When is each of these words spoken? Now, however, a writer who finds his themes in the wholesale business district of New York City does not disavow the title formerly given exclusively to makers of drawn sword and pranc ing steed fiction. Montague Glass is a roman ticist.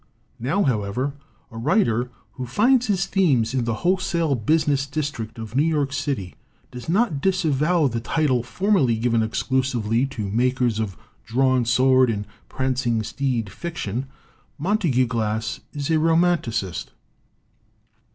Now, 0.39 0.63
however, 0.63 1.13
a 1.51 1.59
writer 1.59 2.09
who 2.31 2.47
finds 2.47 2.87
his 2.87 3.05
themes 3.05 3.53
in 3.53 3.65
the 3.65 3.75
wholesale 3.85 4.33
business 4.33 4.87
district 4.87 5.37
of 5.37 5.55
New 5.55 5.61
York 5.61 5.93
City 5.93 6.33
does 6.71 6.89
not 6.89 7.21
disavow 7.21 7.87
the 7.87 7.99
title 7.99 8.41
formerly 8.41 8.95
given 8.97 9.21
exclusively 9.21 10.07
to 10.07 10.27
makers 10.27 10.79
of 10.79 10.97
drawn 11.23 11.65
sword 11.65 12.09
and 12.09 12.25
pranc 12.49 12.83
ing 12.87 13.03
steed 13.03 13.51
fiction. 13.51 14.07
Montague 14.57 15.05
Glass 15.05 15.59
is 15.71 15.91
a 15.91 15.99
roman 15.99 16.39
ticist. 16.39 16.87